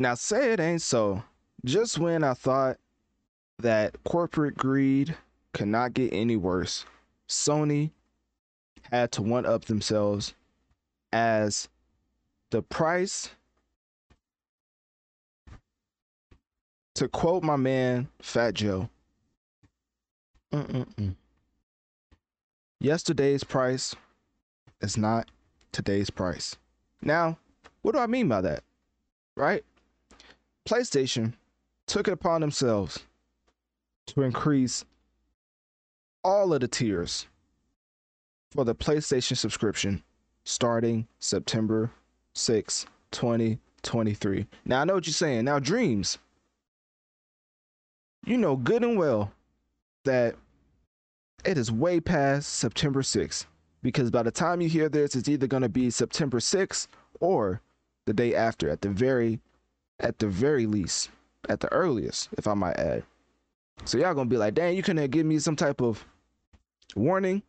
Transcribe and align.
Now, 0.00 0.14
say 0.14 0.54
it 0.54 0.60
ain't 0.60 0.80
so. 0.80 1.22
Just 1.62 1.98
when 1.98 2.24
I 2.24 2.32
thought 2.32 2.78
that 3.58 4.02
corporate 4.02 4.56
greed 4.56 5.14
could 5.52 5.68
not 5.68 5.92
get 5.92 6.14
any 6.14 6.36
worse, 6.36 6.86
Sony 7.28 7.90
had 8.90 9.12
to 9.12 9.22
one 9.22 9.44
up 9.44 9.66
themselves 9.66 10.32
as 11.12 11.68
the 12.48 12.62
price, 12.62 13.28
to 16.94 17.06
quote 17.06 17.42
my 17.42 17.56
man 17.56 18.08
Fat 18.22 18.54
Joe, 18.54 18.88
Mm-mm-mm. 20.50 21.14
yesterday's 22.80 23.44
price 23.44 23.94
is 24.80 24.96
not 24.96 25.30
today's 25.72 26.08
price. 26.08 26.56
Now, 27.02 27.36
what 27.82 27.92
do 27.92 27.98
I 27.98 28.06
mean 28.06 28.28
by 28.28 28.40
that? 28.40 28.64
Right? 29.36 29.62
PlayStation 30.66 31.34
took 31.86 32.08
it 32.08 32.12
upon 32.12 32.40
themselves 32.40 33.00
to 34.06 34.22
increase 34.22 34.84
all 36.22 36.52
of 36.52 36.60
the 36.60 36.68
tiers 36.68 37.26
for 38.50 38.64
the 38.64 38.74
PlayStation 38.74 39.36
subscription 39.36 40.02
starting 40.44 41.06
September 41.18 41.90
6, 42.34 42.86
2023. 43.10 44.46
Now 44.64 44.80
I 44.80 44.84
know 44.84 44.94
what 44.94 45.06
you're 45.06 45.14
saying. 45.14 45.44
Now, 45.44 45.58
Dreamz, 45.58 46.18
you 48.26 48.36
know 48.36 48.56
good 48.56 48.82
and 48.82 48.98
well 48.98 49.32
that 50.04 50.34
it 51.44 51.56
is 51.56 51.72
way 51.72 52.00
past 52.00 52.54
September 52.54 53.02
6th 53.02 53.46
because 53.82 54.10
by 54.10 54.22
the 54.22 54.30
time 54.30 54.60
you 54.60 54.68
hear 54.68 54.88
this, 54.88 55.14
it's 55.14 55.28
either 55.28 55.46
going 55.46 55.62
to 55.62 55.68
be 55.68 55.90
September 55.90 56.38
6th 56.38 56.86
or 57.20 57.60
the 58.06 58.12
day 58.12 58.34
after 58.34 58.68
at 58.68 58.82
the 58.82 58.88
very 58.88 59.40
at 60.00 60.18
the 60.18 60.26
very 60.26 60.66
least, 60.66 61.10
at 61.48 61.60
the 61.60 61.72
earliest, 61.72 62.28
if 62.36 62.46
I 62.46 62.54
might 62.54 62.76
add. 62.76 63.04
So 63.84 63.98
y'all 63.98 64.14
gonna 64.14 64.28
be 64.28 64.36
like, 64.36 64.54
dang, 64.54 64.76
you 64.76 64.82
couldn't 64.82 65.10
give 65.10 65.26
me 65.26 65.38
some 65.38 65.56
type 65.56 65.80
of 65.80 66.04
warning 66.94 67.42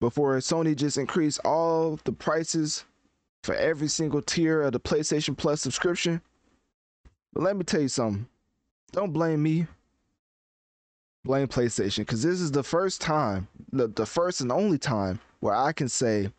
before 0.00 0.36
Sony 0.38 0.74
just 0.74 0.96
increased 0.98 1.40
all 1.44 1.98
the 2.04 2.12
prices 2.12 2.84
for 3.42 3.54
every 3.54 3.88
single 3.88 4.22
tier 4.22 4.62
of 4.62 4.72
the 4.72 4.80
PlayStation 4.80 5.36
Plus 5.36 5.60
subscription. 5.60 6.20
But 7.32 7.42
let 7.42 7.56
me 7.56 7.64
tell 7.64 7.80
you 7.80 7.88
something. 7.88 8.26
Don't 8.92 9.12
blame 9.12 9.42
me. 9.42 9.66
Blame 11.24 11.48
PlayStation 11.48 11.98
because 11.98 12.22
this 12.22 12.40
is 12.40 12.50
the 12.50 12.62
first 12.62 13.00
time, 13.00 13.46
the, 13.72 13.88
the 13.88 14.06
first 14.06 14.40
and 14.40 14.50
only 14.50 14.78
time 14.78 15.20
where 15.40 15.54
I 15.54 15.72
can 15.72 15.88
say 15.88 16.30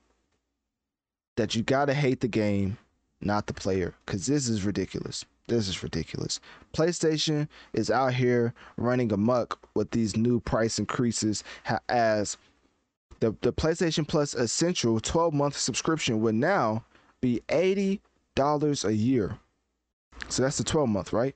that 1.37 1.55
you 1.55 1.61
gotta 1.61 1.93
hate 1.93 2.19
the 2.19 2.27
game, 2.27 2.77
not 3.21 3.45
the 3.45 3.53
player, 3.53 3.93
because 4.05 4.25
this 4.25 4.49
is 4.49 4.65
ridiculous. 4.65 5.23
This 5.47 5.67
is 5.67 5.83
ridiculous. 5.83 6.39
PlayStation 6.73 7.47
is 7.73 7.89
out 7.89 8.13
here 8.13 8.53
running 8.77 9.11
amok 9.11 9.59
with 9.73 9.91
these 9.91 10.15
new 10.15 10.39
price 10.39 10.79
increases 10.79 11.43
as 11.89 12.37
the, 13.19 13.35
the 13.41 13.51
PlayStation 13.51 14.07
Plus 14.07 14.33
Essential 14.33 14.99
12 14.99 15.33
month 15.33 15.57
subscription 15.57 16.21
would 16.21 16.35
now 16.35 16.83
be 17.21 17.41
$80 17.49 18.85
a 18.85 18.93
year. 18.93 19.37
So 20.29 20.43
that's 20.43 20.57
the 20.57 20.63
12 20.63 20.89
month, 20.89 21.13
right? 21.13 21.35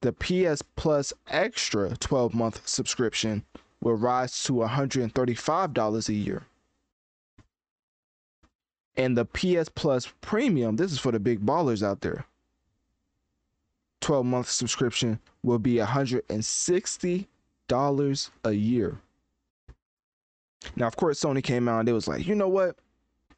The 0.00 0.12
PS 0.12 0.62
Plus 0.76 1.12
Extra 1.28 1.96
12 1.96 2.34
month 2.34 2.66
subscription 2.66 3.44
will 3.80 3.94
rise 3.94 4.42
to 4.44 4.54
$135 4.54 6.08
a 6.08 6.12
year. 6.12 6.44
And 8.96 9.16
the 9.16 9.24
PS 9.24 9.68
Plus 9.68 10.12
Premium, 10.20 10.76
this 10.76 10.92
is 10.92 10.98
for 10.98 11.12
the 11.12 11.20
big 11.20 11.44
ballers 11.44 11.82
out 11.82 12.02
there 12.02 12.26
12 14.02 14.26
month 14.26 14.50
subscription 14.50 15.18
will 15.42 15.58
be 15.58 15.76
$160 15.76 18.30
a 18.44 18.52
year. 18.52 19.00
Now, 20.76 20.86
of 20.86 20.96
course, 20.96 21.20
Sony 21.20 21.42
came 21.42 21.68
out 21.68 21.80
and 21.80 21.88
it 21.88 21.92
was 21.92 22.06
like, 22.06 22.26
you 22.26 22.34
know 22.34 22.48
what? 22.48 22.76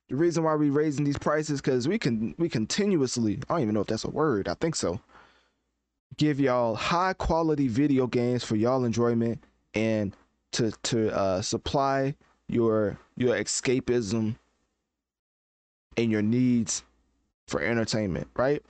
The 0.09 0.17
reason 0.17 0.45
why 0.45 0.55
we're 0.55 0.73
raising 0.73 1.05
these 1.05 1.17
prices 1.17 1.61
because 1.61 1.89
we 1.89 1.99
can 1.99 2.35
we 2.37 2.49
continuously 2.49 3.39
I 3.49 3.55
don't 3.55 3.63
even 3.63 3.75
know 3.75 3.81
if 3.81 3.87
that's 3.87 4.05
a 4.05 4.11
word. 4.11 4.49
I 4.49 4.55
think 4.55 4.75
so. 4.75 5.01
Give 6.19 6.39
y'all 6.39 6.75
high 6.75 7.15
quality 7.15 7.69
video 7.69 8.07
games 8.07 8.45
for 8.45 8.57
y'all 8.57 8.85
enjoyment 8.85 9.43
and 9.73 10.15
to 10.53 10.73
to 10.85 11.17
uh, 11.17 11.41
supply 11.41 12.15
your 12.49 12.99
your 13.17 13.35
escapism 13.35 14.37
and 15.97 16.11
your 16.11 16.23
needs 16.23 16.85
for 17.47 17.63
entertainment, 17.63 18.29
right? 18.37 18.63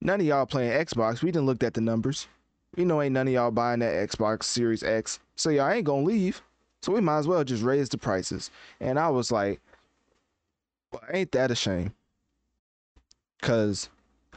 None 0.00 0.20
of 0.20 0.26
y'all 0.26 0.46
playing 0.46 0.72
Xbox. 0.72 1.22
We 1.22 1.30
didn't 1.30 1.46
look 1.46 1.62
at 1.62 1.74
the 1.74 1.80
numbers. 1.80 2.28
We 2.76 2.84
know 2.84 3.02
ain't 3.02 3.14
none 3.14 3.26
of 3.26 3.34
y'all 3.34 3.50
buying 3.50 3.80
that 3.80 4.08
Xbox 4.08 4.44
Series 4.44 4.82
X. 4.82 5.18
So 5.36 5.50
y'all 5.50 5.70
ain't 5.70 5.84
gonna 5.84 6.04
leave. 6.04 6.42
So 6.82 6.92
we 6.92 7.00
might 7.00 7.18
as 7.18 7.26
well 7.26 7.42
just 7.42 7.62
raise 7.62 7.88
the 7.88 7.98
prices. 7.98 8.50
And 8.80 8.98
I 8.98 9.08
was 9.08 9.32
like, 9.32 9.60
well, 10.92 11.02
ain't 11.12 11.32
that 11.32 11.50
a 11.50 11.56
shame? 11.56 11.92
Cause 13.42 13.88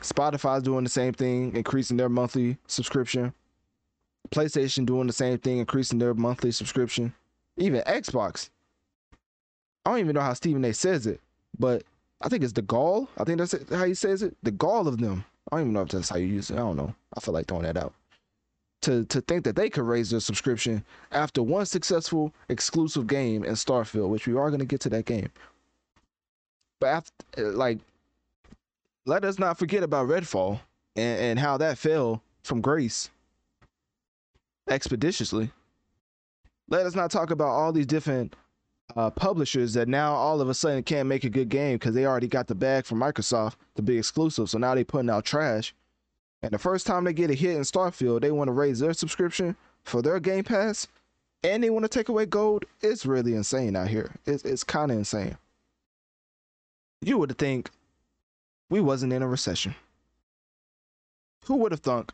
Spotify's 0.02 0.64
doing 0.64 0.84
the 0.84 0.90
same 0.90 1.14
thing, 1.14 1.56
increasing 1.56 1.98
their 1.98 2.10
monthly 2.10 2.58
subscription. 2.68 3.34
PlayStation 4.32 4.86
doing 4.86 5.08
the 5.08 5.14
same 5.14 5.38
thing, 5.38 5.60
increasing 5.60 6.00
their 6.00 6.14
monthly 6.14 6.52
subscription. 6.52 7.14
Even 7.58 7.82
Xbox. 7.82 8.50
I 9.86 9.92
don't 9.92 10.00
even 10.00 10.16
know 10.16 10.22
how 10.22 10.34
Stephen 10.34 10.66
A 10.66 10.74
says 10.74 11.06
it, 11.06 11.20
but 11.60 11.84
I 12.22 12.30
think 12.30 12.44
it's 12.44 12.54
the 12.54 12.62
gall. 12.62 13.10
I 13.18 13.24
think 13.24 13.40
that's 13.40 13.56
how 13.70 13.86
he 13.86 13.94
says 13.94 14.24
it. 14.24 14.36
The 14.44 14.52
gall 14.52 14.88
of 14.88 15.00
them 15.00 15.26
I 15.52 15.58
don't 15.58 15.62
even 15.62 15.74
know 15.74 15.82
if 15.82 15.90
that's 15.90 16.10
how 16.10 16.18
you 16.18 16.28
use 16.28 16.50
it. 16.50 16.56
I 16.56 16.60
don't 16.60 16.78
know. 16.78 16.94
I 17.16 17.20
feel 17.20 17.34
like 17.34 17.48
throwing 17.48 17.64
that 17.64 17.78
out. 17.78 17.94
To 18.84 19.06
to 19.06 19.22
think 19.22 19.44
that 19.44 19.56
they 19.56 19.70
could 19.70 19.84
raise 19.84 20.10
their 20.10 20.20
subscription 20.20 20.84
after 21.12 21.44
one 21.44 21.66
successful 21.66 22.34
exclusive 22.50 23.06
game 23.06 23.44
in 23.44 23.54
Starfield, 23.54 24.10
which 24.10 24.28
we 24.28 24.36
are 24.36 24.50
going 24.50 24.60
to 24.60 24.66
get 24.66 24.82
to 24.82 24.90
that 24.90 25.06
game. 25.06 25.30
But 26.80 26.88
after, 26.88 27.14
uh, 27.38 27.52
like, 27.52 27.80
let 29.06 29.24
us 29.24 29.38
not 29.38 29.60
forget 29.60 29.84
about 29.84 30.08
Redfall 30.08 30.60
and, 30.96 31.20
and 31.22 31.40
how 31.40 31.58
that 31.58 31.78
fell 31.78 32.24
from 32.44 32.62
grace 32.62 33.12
expeditiously. 34.68 35.52
Let 36.70 36.86
us 36.86 36.96
not 36.96 37.12
talk 37.12 37.30
about 37.30 37.50
all 37.50 37.72
these 37.72 37.86
different 37.86 38.36
uh, 38.96 39.10
publishers 39.10 39.74
that 39.74 39.88
now 39.88 40.14
all 40.14 40.42
of 40.42 40.50
a 40.50 40.54
sudden 40.54 40.84
can't 40.84 41.08
make 41.08 41.24
a 41.24 41.30
good 41.30 41.50
game 41.50 41.76
because 41.76 41.94
they 41.94 42.06
already 42.06 42.28
got 42.28 42.48
the 42.48 42.56
bag 42.56 42.86
from 42.86 43.00
Microsoft 43.00 43.56
to 43.76 43.82
be 43.82 43.98
exclusive. 43.98 44.50
So 44.50 44.58
now 44.58 44.76
they 44.76 44.84
putting 44.84 45.10
out 45.10 45.26
trash. 45.26 45.74
And 46.42 46.52
the 46.52 46.58
first 46.58 46.88
time 46.88 47.04
they 47.04 47.14
get 47.14 47.30
a 47.30 47.36
hit 47.36 47.56
in 47.56 47.62
Starfield, 47.62 48.22
they 48.22 48.32
want 48.32 48.48
to 48.48 48.54
raise 48.54 48.80
their 48.80 48.94
subscription 48.94 49.56
for 49.84 50.02
their 50.02 50.20
Game 50.20 50.44
Pass, 50.44 50.88
and 51.44 51.64
they 51.64 51.70
want 51.70 51.84
to 51.84 51.90
take 51.90 52.10
away 52.10 52.26
gold. 52.26 52.66
It's 52.82 53.06
really 53.06 53.36
insane 53.36 53.76
out 53.76 53.88
here. 53.88 54.16
It's 54.26 54.44
it's 54.44 54.64
kind 54.64 54.92
of 54.92 54.98
insane. 54.98 55.38
You 57.02 57.18
would 57.18 57.38
think 57.38 57.70
we 58.70 58.80
wasn't 58.80 59.14
in 59.14 59.22
a 59.22 59.28
recession. 59.28 59.76
Who 61.46 61.58
would 61.58 61.72
have 61.72 61.82
thunk 61.82 62.12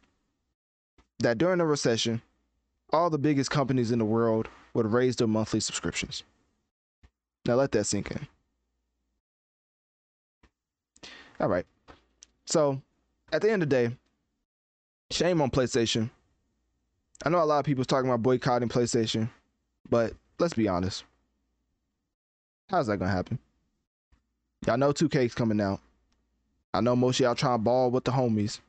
that 1.19 1.38
during 1.38 1.59
a 1.59 1.65
recession, 1.65 2.21
all 2.91 3.09
the 3.09 3.18
biggest 3.18 3.51
companies 3.51 3.91
in 3.91 4.00
the 4.00 4.06
world 4.06 4.47
would 4.74 4.91
raise 4.91 5.15
their 5.18 5.27
monthly 5.27 5.59
subscriptions? 5.59 6.24
Now 7.47 7.55
let 7.55 7.71
that 7.71 7.85
sink 7.85 8.11
in. 8.11 8.27
All 11.39 11.47
right. 11.47 11.65
So 12.45 12.81
at 13.31 13.41
the 13.41 13.49
end 13.51 13.63
of 13.63 13.69
the 13.69 13.75
day, 13.75 13.95
shame 15.11 15.41
on 15.41 15.49
PlayStation. 15.49 16.09
I 17.25 17.29
know 17.29 17.41
a 17.41 17.45
lot 17.45 17.59
of 17.59 17.65
people's 17.65 17.88
talking 17.88 18.09
about 18.09 18.21
boycotting 18.21 18.69
PlayStation, 18.69 19.29
but 19.89 20.13
let's 20.39 20.53
be 20.53 20.67
honest. 20.67 21.03
How's 22.69 22.88
that 22.88 22.97
gonna 22.97 23.11
happen? 23.11 23.39
Y'all 24.65 24.77
know 24.77 24.91
2K's 24.91 25.33
coming 25.33 25.61
out. 25.61 25.79
I 26.73 26.81
know 26.81 26.95
most 26.95 27.19
of 27.19 27.23
y'all 27.23 27.35
trying 27.35 27.59
to 27.59 27.63
ball 27.63 27.89
with 27.89 28.03
the 28.03 28.11
homies. 28.11 28.59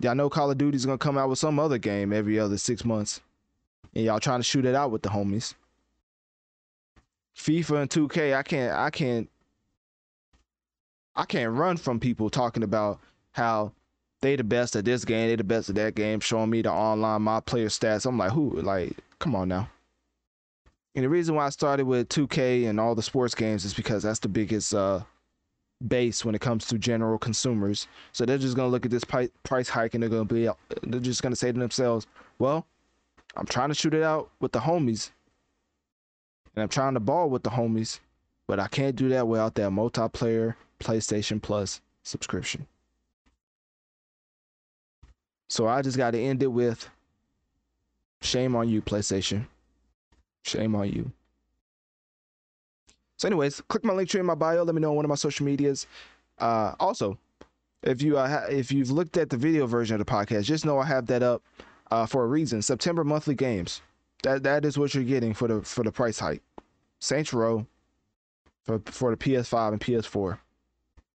Y'all 0.00 0.14
know 0.14 0.30
Call 0.30 0.50
of 0.50 0.58
Duty's 0.58 0.86
gonna 0.86 0.98
come 0.98 1.18
out 1.18 1.28
with 1.28 1.38
some 1.38 1.58
other 1.58 1.78
game 1.78 2.12
every 2.12 2.38
other 2.38 2.56
six 2.56 2.84
months. 2.84 3.20
And 3.94 4.04
y'all 4.04 4.20
trying 4.20 4.40
to 4.40 4.44
shoot 4.44 4.64
it 4.64 4.74
out 4.74 4.90
with 4.90 5.02
the 5.02 5.08
homies. 5.10 5.54
FIFA 7.36 7.82
and 7.82 7.90
2K, 7.90 8.34
I 8.34 8.42
can't 8.42 8.72
I 8.72 8.90
can't 8.90 9.28
I 11.14 11.24
can't 11.24 11.52
run 11.52 11.76
from 11.76 12.00
people 12.00 12.30
talking 12.30 12.62
about 12.62 13.00
how 13.32 13.72
they 14.22 14.36
the 14.36 14.44
best 14.44 14.76
at 14.76 14.84
this 14.84 15.04
game, 15.04 15.28
they 15.28 15.36
the 15.36 15.44
best 15.44 15.68
at 15.68 15.74
that 15.76 15.94
game, 15.94 16.20
showing 16.20 16.50
me 16.50 16.62
the 16.62 16.72
online 16.72 17.22
my 17.22 17.40
player 17.40 17.68
stats. 17.68 18.06
I'm 18.06 18.18
like, 18.18 18.32
who? 18.32 18.60
Like, 18.60 18.96
come 19.18 19.34
on 19.34 19.48
now. 19.48 19.68
And 20.94 21.04
the 21.04 21.08
reason 21.10 21.34
why 21.34 21.46
I 21.46 21.50
started 21.50 21.84
with 21.84 22.08
2K 22.08 22.68
and 22.68 22.80
all 22.80 22.94
the 22.94 23.02
sports 23.02 23.34
games 23.34 23.66
is 23.66 23.74
because 23.74 24.02
that's 24.02 24.18
the 24.18 24.28
biggest 24.28 24.74
uh, 24.74 25.02
base 25.86 26.24
when 26.24 26.34
it 26.34 26.40
comes 26.40 26.66
to 26.68 26.78
general 26.78 27.18
consumers. 27.18 27.86
So 28.12 28.24
they're 28.24 28.38
just 28.38 28.56
gonna 28.56 28.68
look 28.68 28.86
at 28.86 28.90
this 28.90 29.04
price 29.04 29.68
hike 29.68 29.92
and 29.92 30.02
they're 30.02 30.10
gonna 30.10 30.24
be, 30.24 30.48
they're 30.82 31.00
just 31.00 31.22
gonna 31.22 31.36
say 31.36 31.52
to 31.52 31.58
themselves, 31.58 32.06
"Well, 32.38 32.66
I'm 33.36 33.46
trying 33.46 33.68
to 33.68 33.74
shoot 33.74 33.92
it 33.92 34.02
out 34.02 34.30
with 34.40 34.52
the 34.52 34.60
homies, 34.60 35.10
and 36.56 36.62
I'm 36.62 36.68
trying 36.68 36.94
to 36.94 37.00
ball 37.00 37.30
with 37.30 37.42
the 37.42 37.50
homies, 37.50 38.00
but 38.48 38.58
I 38.58 38.66
can't 38.66 38.96
do 38.96 39.08
that 39.10 39.28
without 39.28 39.54
that 39.54 39.70
multiplayer 39.70 40.54
PlayStation 40.80 41.40
Plus 41.40 41.80
subscription." 42.02 42.66
So 45.48 45.68
I 45.68 45.82
just 45.82 45.96
got 45.96 46.10
to 46.12 46.20
end 46.20 46.42
it 46.42 46.48
with 46.48 46.88
shame 48.22 48.56
on 48.56 48.68
you, 48.68 48.82
PlayStation. 48.82 49.46
Shame 50.44 50.74
on 50.74 50.88
you. 50.90 51.10
So, 53.18 53.28
anyways, 53.28 53.62
click 53.62 53.84
my 53.84 53.94
link 53.94 54.08
tree 54.08 54.20
in 54.20 54.26
my 54.26 54.34
bio. 54.34 54.62
Let 54.62 54.74
me 54.74 54.80
know 54.80 54.90
on 54.90 54.96
one 54.96 55.04
of 55.04 55.08
my 55.08 55.14
social 55.14 55.46
medias. 55.46 55.86
Uh, 56.38 56.74
also, 56.78 57.18
if 57.82 58.02
you 58.02 58.18
uh, 58.18 58.46
if 58.50 58.70
you've 58.70 58.90
looked 58.90 59.16
at 59.16 59.30
the 59.30 59.36
video 59.36 59.66
version 59.66 59.98
of 59.98 60.04
the 60.04 60.10
podcast, 60.10 60.44
just 60.44 60.66
know 60.66 60.78
I 60.78 60.84
have 60.84 61.06
that 61.06 61.22
up 61.22 61.42
uh, 61.90 62.06
for 62.06 62.24
a 62.24 62.26
reason. 62.26 62.60
September 62.60 63.04
monthly 63.04 63.34
games. 63.34 63.80
That 64.26 64.42
that 64.42 64.64
is 64.64 64.76
what 64.76 64.92
you're 64.92 65.04
getting 65.04 65.32
for 65.34 65.46
the 65.46 65.62
for 65.62 65.84
the 65.84 65.92
price 65.92 66.18
hike. 66.18 66.42
Saints 66.98 67.32
Row 67.32 67.64
for 68.64 68.80
for 68.86 69.14
the 69.14 69.16
PS5 69.16 69.68
and 69.70 69.80
PS4, 69.80 70.36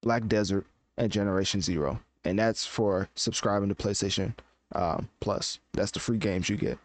Black 0.02 0.28
Desert 0.28 0.66
and 0.98 1.12
Generation 1.12 1.60
Zero, 1.60 2.00
and 2.24 2.40
that's 2.40 2.66
for 2.66 3.10
subscribing 3.16 3.68
to 3.68 3.76
PlayStation 3.76 4.34
um, 4.76 5.10
Plus. 5.20 5.60
That's 5.74 5.92
the 5.92 6.00
free 6.00 6.20
games 6.20 6.48
you 6.48 6.56
get. 6.56 6.80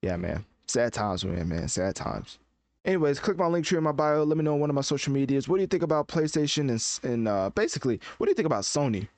Yeah, 0.00 0.16
man. 0.16 0.44
Sad 0.68 0.92
times, 0.92 1.24
man, 1.24 1.48
man. 1.48 1.66
Sad 1.66 1.96
times. 1.96 2.38
Anyways, 2.84 3.18
click 3.18 3.38
my 3.38 3.48
link 3.48 3.66
tree 3.66 3.78
in 3.78 3.82
my 3.82 3.90
bio. 3.90 4.22
Let 4.22 4.38
me 4.38 4.44
know 4.44 4.54
on 4.54 4.60
one 4.60 4.70
of 4.70 4.76
my 4.76 4.82
social 4.82 5.12
medias. 5.12 5.48
What 5.48 5.56
do 5.56 5.62
you 5.62 5.66
think 5.66 5.82
about 5.82 6.06
PlayStation 6.06 6.70
and 6.70 7.12
and 7.12 7.26
uh, 7.26 7.50
basically, 7.50 7.98
what 8.18 8.28
do 8.28 8.30
you 8.30 8.36
think 8.36 8.46
about 8.46 8.62
Sony 8.62 9.08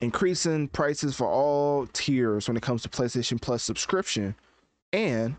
increasing 0.00 0.68
prices 0.68 1.16
for 1.16 1.26
all 1.26 1.86
tiers 1.92 2.48
when 2.48 2.56
it 2.56 2.62
comes 2.62 2.82
to 2.82 2.88
PlayStation 2.88 3.40
Plus 3.40 3.62
subscription? 3.62 4.34
And 4.92 5.36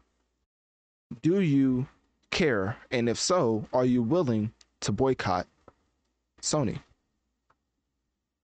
do 1.21 1.41
you 1.41 1.87
care? 2.31 2.77
And 2.91 3.09
if 3.09 3.19
so, 3.19 3.65
are 3.73 3.85
you 3.85 4.01
willing 4.01 4.51
to 4.81 4.91
boycott 4.91 5.47
Sony? 6.41 6.79